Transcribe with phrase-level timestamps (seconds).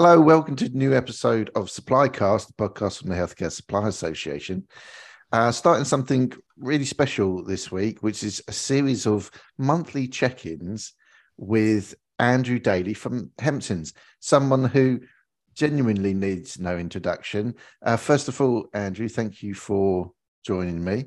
[0.00, 4.68] Hello, welcome to a new episode of Supplycast, the podcast from the Healthcare Supply Association.
[5.32, 10.92] Uh, starting something really special this week, which is a series of monthly check ins
[11.36, 15.00] with Andrew Daly from Hempsons, someone who
[15.56, 17.56] genuinely needs no introduction.
[17.84, 20.12] Uh, first of all, Andrew, thank you for
[20.46, 21.06] joining me.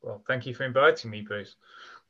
[0.00, 1.56] Well, thank you for inviting me, Bruce.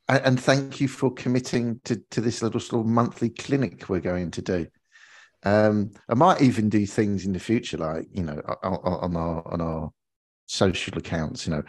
[0.08, 3.98] And, and thank you for committing to, to this little sort of monthly clinic we're
[3.98, 4.68] going to do.
[5.44, 9.60] Um, I might even do things in the future, like you know, on our on
[9.60, 9.92] our
[10.46, 11.62] social accounts, you know,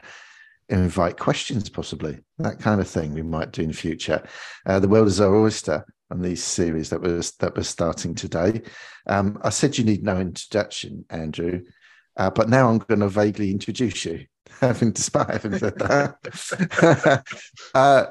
[0.69, 3.13] invite questions, possibly that kind of thing.
[3.13, 4.23] We might do in the future.
[4.65, 8.61] Uh, the world is our oyster on these series that was that we're starting today.
[9.07, 11.63] Um, I said you need no introduction, Andrew,
[12.17, 14.25] uh, but now I'm going to vaguely introduce you.
[14.59, 17.23] Having despite having said that,
[17.73, 18.05] uh,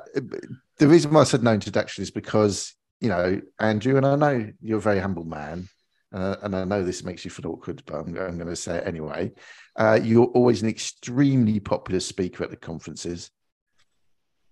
[0.79, 4.53] the reason why I said no introduction is because you know, Andrew, and I know
[4.61, 5.69] you're a very humble man,
[6.14, 8.77] uh, and I know this makes you feel awkward, but I'm, I'm going to say
[8.77, 9.33] it anyway.
[9.75, 13.33] Uh, you're always an extremely popular speaker at the conferences.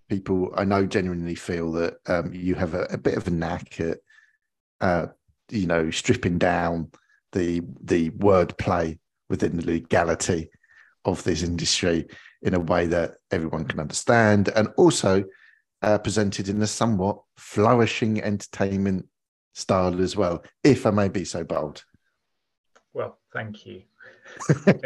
[0.09, 3.79] People, I know, genuinely feel that um, you have a, a, bit of a knack
[3.79, 3.99] at,
[4.81, 5.05] uh,
[5.49, 6.91] you know, stripping down
[7.31, 10.49] the the wordplay within the legality
[11.05, 12.05] of this industry
[12.41, 15.23] in a way that everyone can understand, and also
[15.81, 19.07] uh, presented in a somewhat flourishing entertainment
[19.53, 21.83] style as well, if I may be so bold.
[22.93, 23.83] Well, thank you.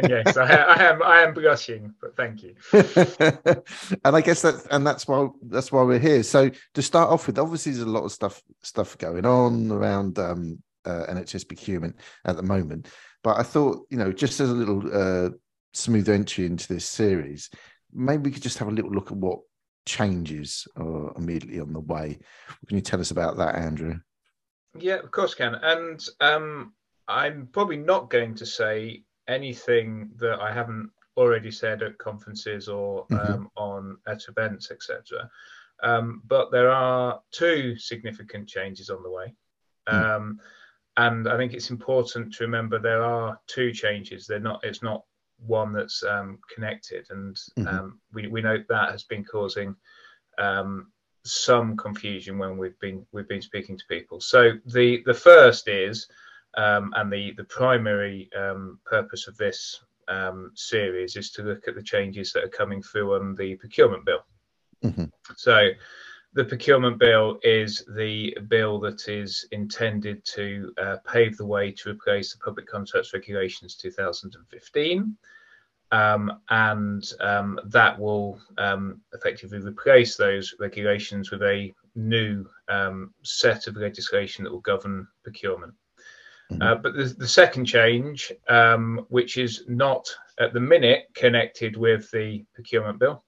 [0.03, 1.03] yes, I, I, am.
[1.03, 2.55] I am blushing, but thank you.
[2.73, 6.23] and I guess that, and that's why that's why we're here.
[6.23, 10.17] So to start off with, obviously, there's a lot of stuff stuff going on around
[10.17, 12.87] um, uh, NHS procurement at the moment.
[13.23, 15.29] But I thought, you know, just as a little uh,
[15.73, 17.49] smooth entry into this series,
[17.93, 19.39] maybe we could just have a little look at what
[19.85, 22.17] changes are immediately on the way.
[22.67, 23.95] Can you tell us about that, Andrew?
[24.77, 25.55] Yeah, of course, can.
[25.55, 26.73] And um,
[27.07, 33.07] I'm probably not going to say anything that I haven't already said at conferences or
[33.07, 33.33] mm-hmm.
[33.33, 35.29] um, on at events, etc.
[35.83, 39.33] Um, but there are two significant changes on the way.
[39.87, 40.37] Mm.
[40.97, 44.25] and I think it's important to remember there are two changes.
[44.25, 44.63] They're not.
[44.63, 45.03] It's not
[45.39, 47.67] one that's um, connected, and mm-hmm.
[47.67, 49.75] um, we we know that has been causing
[50.37, 50.91] um,
[51.23, 54.21] some confusion when we've been we've been speaking to people.
[54.21, 56.07] So the the first is,
[56.57, 61.75] um, and the the primary um, purpose of this um, series is to look at
[61.75, 64.25] the changes that are coming through on the procurement bill.
[64.83, 65.05] Mm-hmm.
[65.35, 65.69] So
[66.35, 71.89] the procurement bill is the bill that is intended to uh, pave the way to
[71.89, 75.17] replace the public contracts regulations 2015
[75.91, 83.67] um, and um, that will um, effectively replace those regulations with a new um, set
[83.67, 85.73] of legislation that will govern procurement.
[86.51, 86.61] Mm-hmm.
[86.61, 92.11] Uh, but the, the, second change, um, which is not at the minute connected with
[92.11, 93.23] the procurement bill,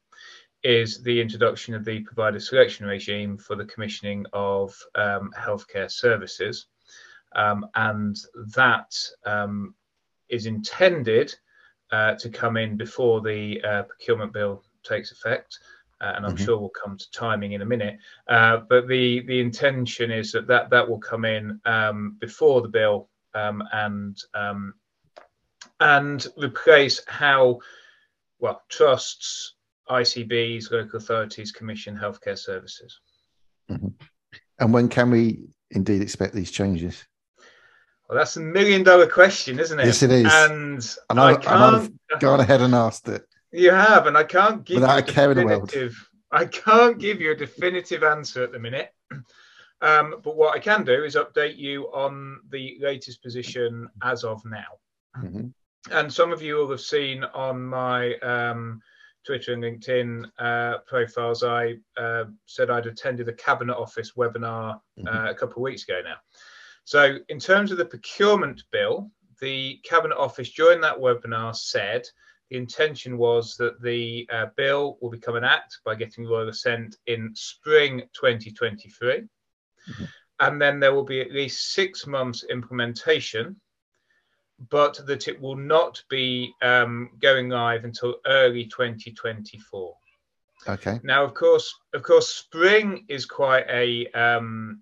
[0.64, 6.68] is the introduction of the provider selection regime for the commissioning of um, healthcare services.
[7.36, 8.18] Um, and
[8.54, 8.96] that
[9.26, 9.76] um,
[10.30, 11.36] is intended
[11.92, 15.60] uh, to come in before the uh, procurement bill takes effect.
[16.00, 16.46] Uh, and I'm mm-hmm.
[16.46, 17.98] sure we'll come to timing in a minute.
[18.28, 22.68] Uh, but the, the intention is that, that that will come in um, before the
[22.68, 24.74] bill um, and um,
[25.80, 27.60] and replace how
[28.40, 29.54] well trusts
[29.90, 33.00] ICBs, local authorities commission healthcare services.
[33.70, 33.88] Mm-hmm.
[34.60, 37.06] And when can we indeed expect these changes?
[38.08, 39.86] Well, that's a million dollar question, isn't it?
[39.86, 40.34] Yes, it is.
[40.34, 43.26] And, and I, I can't I've gone ahead and asked it.
[43.52, 46.10] You have, and I can't give Without you a definitive.
[46.32, 48.92] I can't give you a definitive answer at the minute.
[49.82, 54.44] Um, but what I can do is update you on the latest position as of
[54.46, 54.66] now.
[55.18, 55.48] Mm-hmm.
[55.92, 58.82] And some of you will have seen on my um,
[59.28, 65.08] Twitter and LinkedIn uh, profiles, I uh, said I'd attended the Cabinet Office webinar mm-hmm.
[65.08, 66.16] uh, a couple of weeks ago now.
[66.86, 72.08] So, in terms of the procurement bill, the Cabinet Office during that webinar said
[72.50, 76.96] the intention was that the uh, bill will become an act by getting royal assent
[77.08, 79.10] in spring 2023.
[79.10, 80.04] Mm-hmm.
[80.40, 83.60] And then there will be at least six months implementation
[84.70, 89.96] but that it will not be um, going live until early 2024.
[90.68, 91.00] Okay.
[91.04, 94.82] Now, of course, of course, spring is quite a um,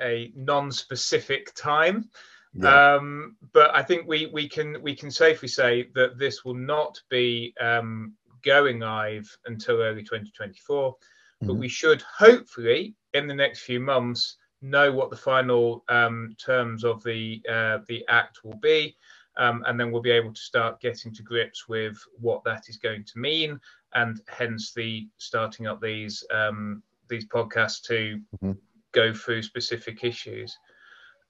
[0.00, 2.08] a non-specific time,
[2.54, 2.94] yeah.
[2.94, 7.00] um, but I think we we can we can safely say that this will not
[7.10, 8.14] be um,
[8.44, 10.92] going live until early 2024.
[10.92, 11.46] Mm-hmm.
[11.46, 16.84] But we should hopefully, in the next few months, know what the final um, terms
[16.84, 18.96] of the uh, the act will be,
[19.36, 22.76] um, and then we'll be able to start getting to grips with what that is
[22.76, 23.60] going to mean,
[23.94, 28.52] and hence the starting up these um, these podcasts to mm-hmm.
[28.92, 30.56] go through specific issues.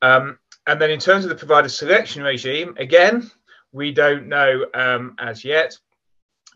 [0.03, 3.31] Um, and then in terms of the provider selection regime, again,
[3.73, 5.77] we don't know um, as yet,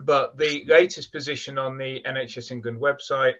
[0.00, 3.34] but the latest position on the NHS England website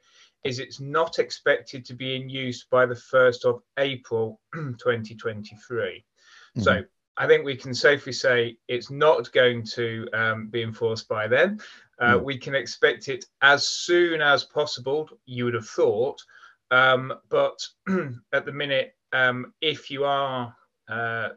[0.44, 6.05] is it's not expected to be in use by the 1st of April 2023.
[6.56, 6.61] Mm-hmm.
[6.61, 6.83] So
[7.17, 11.61] I think we can safely say it's not going to um, be enforced by then.
[12.00, 12.25] Uh, mm.
[12.25, 16.21] We can expect it as soon as possible, you would have thought.
[16.71, 17.61] Um, but
[18.33, 20.56] at the minute, um, if you are
[20.88, 21.29] uh,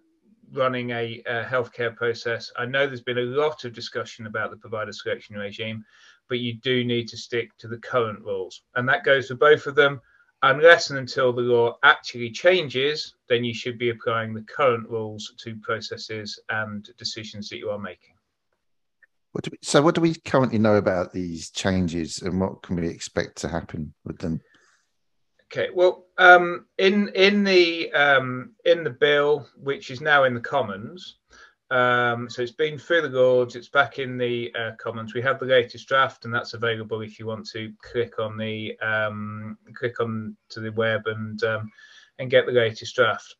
[0.54, 4.58] running a, a, healthcare process, I know there's been a lot of discussion about the
[4.58, 5.84] provider selection regime,
[6.28, 8.64] but you do need to stick to the current rules.
[8.76, 10.02] And that goes for both of them.
[10.44, 15.34] Unless and until the law actually changes, then you should be applying the current rules
[15.40, 18.16] to processes and decisions that you are making.
[19.32, 22.88] What we, so, what do we currently know about these changes, and what can we
[22.88, 24.40] expect to happen with them?
[25.52, 30.40] Okay, well, um, in in the um, in the bill, which is now in the
[30.40, 31.18] Commons,
[31.72, 35.16] um, so it's been through the Lords, it's back in the uh, Commons.
[35.16, 38.78] We have the latest draft, and that's available if you want to click on the
[38.80, 41.72] um, click on to the web and um,
[42.20, 43.36] and get the latest draft.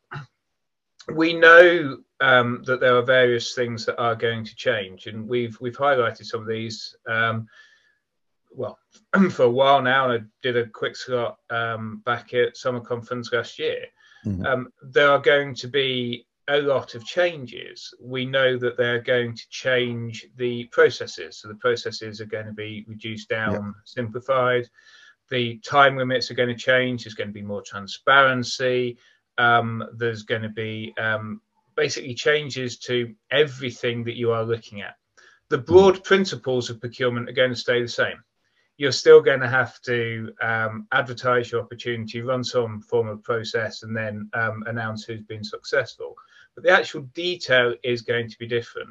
[1.14, 5.60] We know um, that there are various things that are going to change, and we've
[5.62, 6.96] we've highlighted some of these.
[7.08, 7.48] Um,
[8.50, 8.80] well,
[9.32, 13.32] for a while now, and I did a quick slot um, back at summer conference
[13.32, 13.86] last year.
[14.26, 14.46] Mm-hmm.
[14.48, 17.94] Um, there are going to be a lot of changes.
[18.00, 21.38] We know that they're going to change the processes.
[21.38, 23.64] So the processes are going to be reduced down, yep.
[23.84, 24.70] simplified.
[25.30, 27.04] The time limits are going to change.
[27.04, 28.98] There's going to be more transparency.
[29.38, 31.42] Um, there's going to be um,
[31.76, 34.96] basically changes to everything that you are looking at.
[35.50, 38.24] The broad principles of procurement are going to stay the same
[38.78, 43.84] you're still going to have to um, advertise your opportunity, run some form of process,
[43.84, 46.16] and then um, announce who's been successful.
[46.56, 48.90] But the actual detail is going to be different.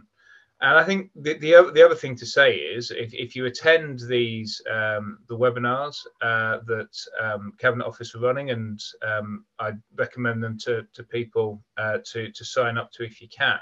[0.61, 3.47] And I think the, the, other, the other thing to say is if, if you
[3.47, 9.73] attend these um, the webinars uh, that um, Cabinet Office are running, and um, I
[9.97, 13.61] recommend them to, to people uh, to, to sign up to if you can,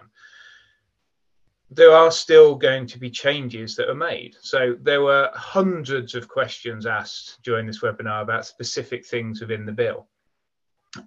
[1.71, 4.37] there are still going to be changes that are made.
[4.41, 9.73] So there were hundreds of questions asked during this webinar about specific things within the
[9.73, 10.07] bill.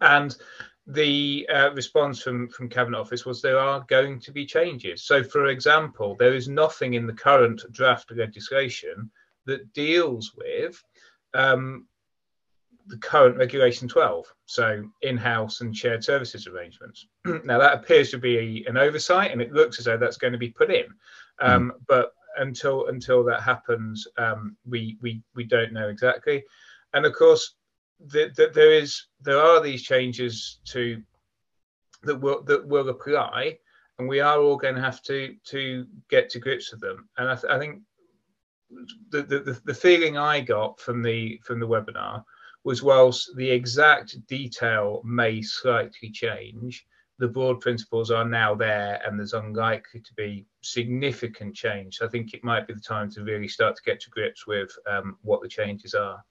[0.02, 0.36] And
[0.88, 5.04] the uh, response from, from Cabinet Office was there are going to be changes.
[5.04, 9.10] So, for example, there is nothing in the current draft legislation
[9.46, 10.82] that deals with
[11.34, 11.88] um,
[12.88, 17.08] the current Regulation 12, so in-house and shared services arrangements.
[17.44, 20.40] now that appears to be an oversight, and it looks as though that's going to
[20.40, 20.86] be put in,
[21.42, 21.82] um, mm.
[21.88, 26.44] but until until that happens, um, we we we don't know exactly.
[26.94, 27.56] And of course,
[28.00, 31.02] the, the, there is there are these changes to
[32.04, 33.58] that will that will apply,
[33.98, 37.10] and we are all going to have to to get to grips with them.
[37.18, 37.82] And I, th- I think
[39.10, 42.24] the, the the feeling I got from the from the webinar
[42.64, 46.86] was whilst the exact detail may slightly change,
[47.20, 51.98] the broad principles are now there and there's unlikely to be significant change.
[51.98, 54.48] So I think it might be the time to really start to get to grips
[54.48, 56.24] with um, what the changes are.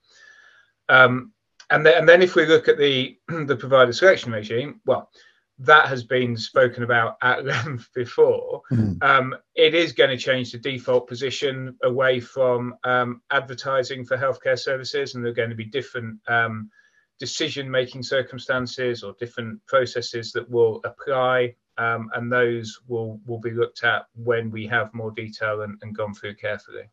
[0.88, 1.32] Um,
[1.74, 5.10] and, then, and then if we look at the, the provider selection regime, well,
[5.58, 8.62] that has been spoken about at length before.
[8.72, 9.02] Mm.
[9.02, 14.58] Um, it is going to change the default position away from um, advertising for healthcare
[14.58, 16.70] services, and there are going to be different um,
[17.18, 21.54] decision making circumstances or different processes that will apply.
[21.76, 25.96] Um, and those will, will be looked at when we have more detail and, and
[25.96, 26.84] gone through carefully.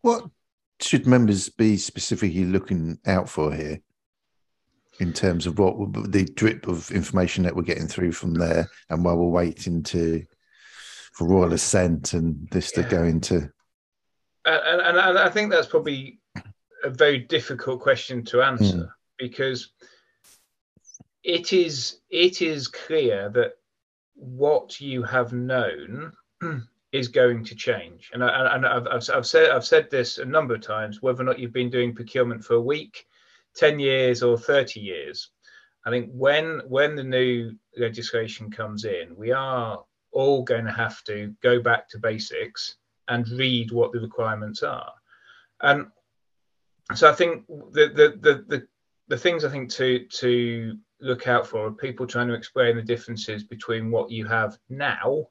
[0.00, 0.30] What
[0.80, 3.80] should members be specifically looking out for here?
[5.00, 5.76] in terms of what
[6.10, 10.24] the drip of information that we're getting through from there, and while we're waiting to
[11.12, 12.82] for royal assent and this yeah.
[12.82, 13.50] to go into.
[14.44, 16.20] And, and, and, I think that's probably
[16.84, 18.88] a very difficult question to answer mm.
[19.18, 19.72] because
[21.24, 23.54] it is it is clear that
[24.14, 26.12] what you have known
[26.98, 30.24] is going to change, and, I, and I've, I've, I've said I've said this a
[30.24, 31.00] number of times.
[31.00, 33.06] Whether or not you've been doing procurement for a week
[33.56, 35.30] 10 years or 30 years.
[35.84, 41.02] I think when when the new legislation comes in, we are all going to have
[41.04, 42.76] to go back to basics
[43.08, 44.92] and read what the requirements are.
[45.62, 45.86] And
[46.94, 48.68] so I think the the the, the
[49.08, 52.82] the things I think to to look out for are people trying to explain the
[52.82, 55.28] differences between what you have now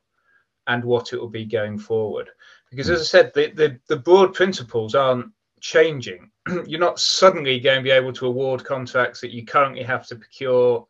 [0.67, 2.29] and what it will be going forward.
[2.69, 5.31] Because as I said, the, the, the broad principles aren't
[5.61, 6.29] changing.
[6.65, 10.15] You're not suddenly going to be able to award contracts that you currently have to
[10.15, 10.87] procure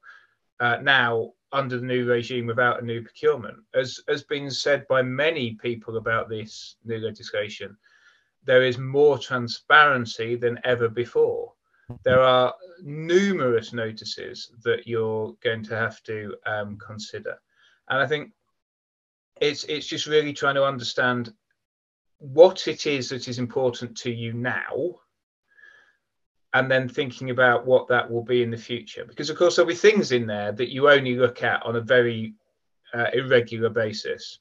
[0.59, 3.57] uh, now under the new regime without a new procurement.
[3.73, 7.77] As has been said by many people about this new legislation,
[8.43, 11.53] there is more transparency than ever before.
[12.03, 17.37] There are numerous notices that you're going to have to um, consider,
[17.89, 18.31] and I think
[19.41, 21.33] it's it's just really trying to understand
[22.19, 24.95] what it is that is important to you now
[26.53, 29.05] and then thinking about what that will be in the future.
[29.05, 31.81] Because of course there'll be things in there that you only look at on a
[31.81, 32.33] very
[32.93, 34.39] uh, irregular basis.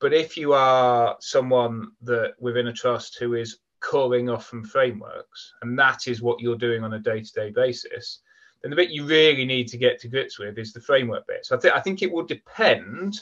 [0.00, 5.54] But if you are someone that within a trust who is calling off from frameworks
[5.62, 8.20] and that is what you're doing on a day-to-day basis
[8.62, 11.46] then the bit you really need to get to grips with is the framework bit.
[11.46, 13.20] So i, th- I think it will depend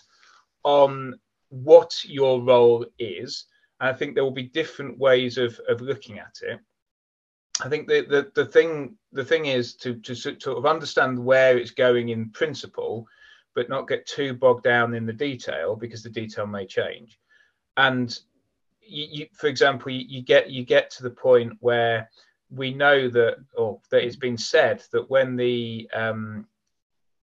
[0.64, 1.18] on
[1.50, 3.46] what your role is
[3.80, 6.58] and I think there will be different ways of, of looking at it.
[7.62, 11.58] I think the, the, the thing the thing is to, to sort of understand where
[11.58, 13.06] it's going in principle,
[13.54, 17.18] but not get too bogged down in the detail because the detail may change.
[17.76, 18.16] And
[18.80, 22.08] you, you, for example, you, you get you get to the point where
[22.50, 26.46] we know that, or that it's been said that when the um,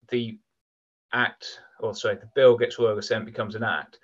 [0.09, 0.37] the
[1.15, 3.99] act, or sorry, the bill gets royal assent becomes an act,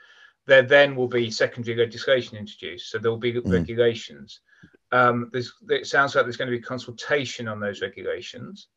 [0.48, 2.89] there then will be secondary legislation introduced.
[2.89, 3.51] So there will be mm.
[3.51, 4.41] regulations.
[4.91, 8.68] Um, it sounds like there's going to be consultation on those regulations.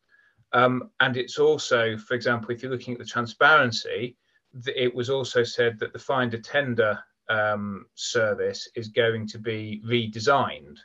[0.52, 4.16] Um, and it's also, for example, if you're looking at the transparency,
[4.76, 9.82] it was also said that the find a tender um, service is going to be
[9.84, 10.78] redesigned.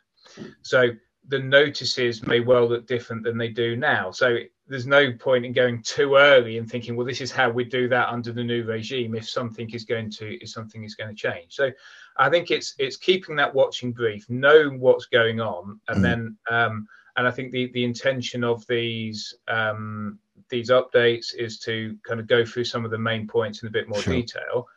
[0.63, 0.89] So
[1.27, 4.09] the notices may well look different than they do now.
[4.09, 4.37] So
[4.69, 7.89] there's no point in going too early and thinking, well, this is how we do
[7.89, 11.15] that under the new regime if something is going to if something is going to
[11.15, 11.55] change.
[11.55, 11.71] So
[12.17, 16.01] I think it's it's keeping that watching brief, know what's going on, and mm.
[16.01, 21.97] then um, and I think the the intention of these um, these updates is to
[22.07, 24.13] kind of go through some of the main points in a bit more sure.
[24.13, 24.67] detail.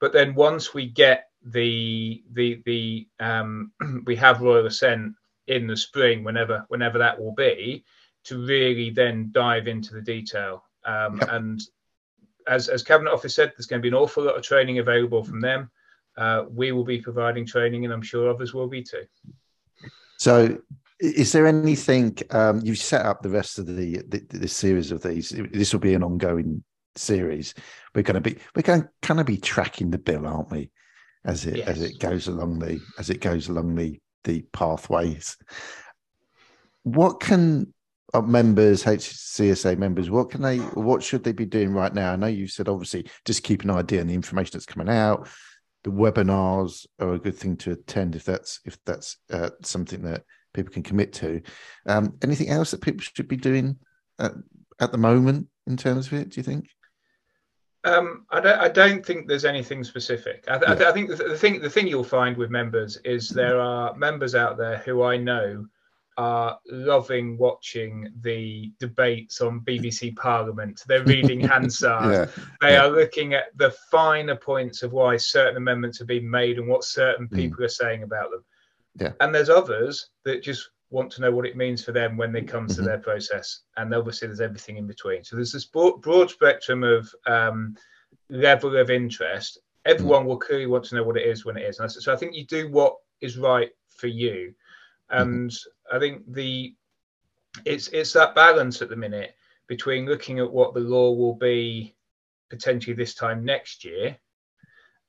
[0.00, 3.72] But then once we get the the the um,
[4.06, 5.14] we have royal assent
[5.46, 7.84] in the spring, whenever whenever that will be,
[8.24, 10.64] to really then dive into the detail.
[10.84, 11.28] Um, yep.
[11.32, 11.60] And
[12.46, 15.22] as, as Cabinet Office said, there's going to be an awful lot of training available
[15.22, 15.70] from them.
[16.16, 19.04] Uh, we will be providing training, and I'm sure others will be too.
[20.18, 20.58] So,
[20.98, 25.02] is there anything um, you've set up the rest of the, the, the series of
[25.02, 25.30] these?
[25.52, 26.62] This will be an ongoing
[26.96, 27.54] series.
[27.94, 30.70] We're going to be we're going kind of be tracking the bill, aren't we?
[31.24, 31.68] As it yes.
[31.68, 35.36] as it goes along the as it goes along the the pathways.
[36.82, 37.72] What can
[38.24, 42.12] members, HCSA members, what can they, what should they be doing right now?
[42.12, 45.28] I know you said obviously just keep an idea on the information that's coming out.
[45.84, 50.24] The webinars are a good thing to attend if that's if that's uh, something that
[50.52, 51.40] people can commit to.
[51.86, 53.76] Um, anything else that people should be doing
[54.18, 54.32] at,
[54.80, 56.30] at the moment in terms of it?
[56.30, 56.68] Do you think?
[57.84, 58.60] Um, I don't.
[58.60, 60.44] I don't think there's anything specific.
[60.48, 60.86] I, yeah.
[60.86, 63.94] I, I think the, the, thing the thing you'll find with members is there are
[63.96, 65.66] members out there who I know
[66.20, 70.82] are loving watching the debates on BBC Parliament.
[70.86, 72.12] They're reading Hansard.
[72.12, 72.44] yeah.
[72.60, 72.84] They yeah.
[72.84, 76.84] are looking at the finer points of why certain amendments have been made and what
[76.84, 77.34] certain mm.
[77.34, 77.64] people mm.
[77.64, 78.44] are saying about them.
[79.00, 79.12] Yeah.
[79.20, 82.42] And there's others that just want to know what it means for them when they
[82.42, 82.74] come mm-hmm.
[82.74, 83.60] to their process.
[83.78, 85.24] And obviously, there's everything in between.
[85.24, 87.76] So there's this broad, broad spectrum of um,
[88.28, 89.58] level of interest.
[89.86, 90.26] Everyone mm.
[90.26, 91.78] will clearly want to know what it is when it is.
[91.78, 94.52] And so I think you do what is right for you.
[95.12, 95.22] Mm-hmm.
[95.22, 95.56] And
[95.92, 96.74] I think the
[97.64, 99.34] it's it's that balance at the minute
[99.66, 101.94] between looking at what the law will be
[102.48, 104.16] potentially this time next year,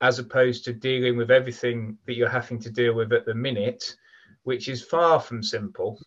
[0.02, 3.96] as opposed to dealing with everything that you're having to deal with at the minute,
[4.44, 6.00] which is far from simple.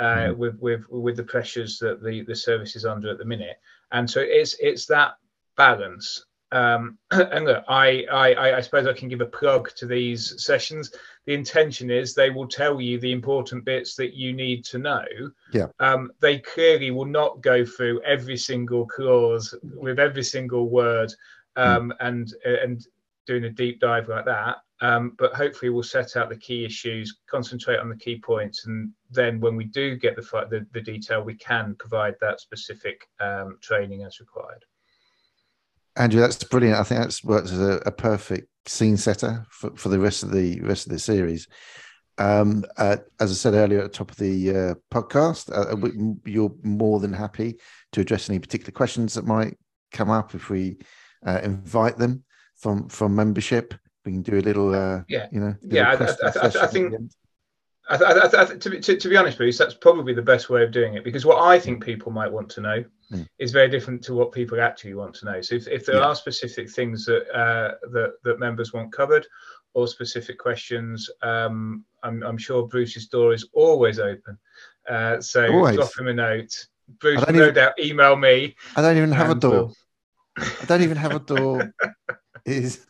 [0.00, 0.36] Uh, mm.
[0.38, 3.58] with with with the pressures that the the service is under at the minute,
[3.90, 5.16] and so it's it's that
[5.54, 10.44] balance um, and look, I, I, I suppose I can give a plug to these
[10.44, 10.92] sessions.
[11.24, 15.04] The intention is they will tell you the important bits that you need to know.
[15.52, 15.68] Yeah.
[15.80, 21.12] Um, they clearly will not go through every single clause with every single word
[21.56, 22.06] um, mm.
[22.06, 22.86] and and
[23.26, 24.58] doing a deep dive like that.
[24.80, 28.90] Um, but hopefully, we'll set out the key issues, concentrate on the key points, and
[29.12, 33.58] then when we do get the the, the detail, we can provide that specific um,
[33.60, 34.64] training as required.
[35.96, 36.78] Andrew, that's brilliant.
[36.78, 40.30] I think that's worked as a, a, perfect scene setter for, for the rest of
[40.30, 41.48] the rest of the series.
[42.18, 46.54] Um, uh, as I said earlier at the top of the uh, podcast, uh, you're
[46.62, 47.58] more than happy
[47.92, 49.56] to address any particular questions that might
[49.92, 50.78] come up if we
[51.26, 52.24] uh, invite them
[52.56, 53.74] from from membership.
[54.04, 55.90] We can do a little, uh, yeah, you know, yeah.
[55.90, 56.94] I, I, I, I think.
[57.90, 61.24] to, to, to, be honest, Bruce, that's probably the best way of doing it because
[61.24, 63.26] what I think people might want to know mm.
[63.38, 65.40] is very different to what people actually want to know.
[65.40, 66.06] So, if, if there yeah.
[66.06, 69.26] are specific things that uh, that that members want covered,
[69.74, 74.38] or specific questions, um, I'm, I'm, sure Bruce's door is always open.
[74.88, 75.76] Uh, so always.
[75.76, 76.66] drop him a note.
[77.00, 78.54] Bruce, no even, doubt, email me.
[78.76, 79.70] I don't even have a door.
[80.36, 81.72] I don't even have a door.
[82.44, 82.86] is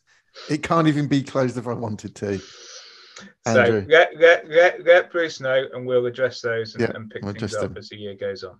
[0.48, 2.40] it can't even be closed if I wanted to.
[3.46, 3.82] Andrew.
[3.82, 7.22] So let, let, let, let Bruce know, and we'll address those and, yeah, and pick
[7.22, 7.76] we'll things up them.
[7.76, 8.58] as the year goes on.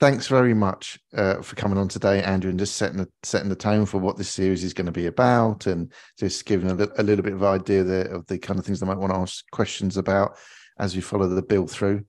[0.00, 3.54] Thanks very much uh, for coming on today, Andrew, and just setting the setting the
[3.54, 7.02] tone for what this series is going to be about, and just giving a, a
[7.02, 7.82] little bit of idea
[8.12, 10.36] of the kind of things I might want to ask questions about
[10.78, 12.04] as we follow the bill through.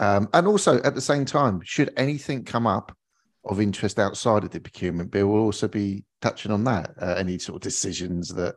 [0.00, 2.96] Um, and also at the same time, should anything come up
[3.44, 6.92] of interest outside of the procurement bill, we'll also be touching on that.
[7.00, 8.56] Uh, any sort of decisions that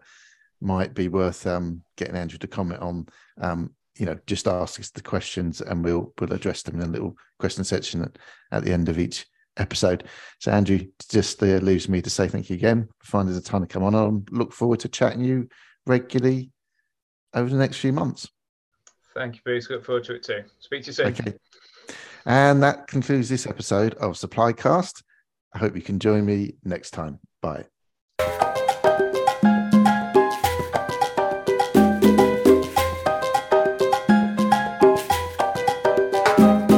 [0.61, 3.05] might be worth um, getting Andrew to comment on.
[3.39, 6.91] Um, you know, just ask us the questions, and we'll we'll address them in a
[6.91, 8.17] little question section at,
[8.51, 9.25] at the end of each
[9.57, 10.05] episode.
[10.39, 13.61] So, Andrew, just uh, leaves me to say thank you again for finding the time
[13.61, 13.95] to come on.
[13.95, 15.47] I look forward to chatting you
[15.85, 16.51] regularly
[17.33, 18.27] over the next few months.
[19.13, 19.69] Thank you, Bruce.
[19.69, 20.43] Look forward to it too.
[20.59, 21.07] Speak to you soon.
[21.07, 21.33] Okay.
[22.25, 25.03] And that concludes this episode of Supply Cast.
[25.53, 27.19] I hope you can join me next time.
[27.41, 27.65] Bye.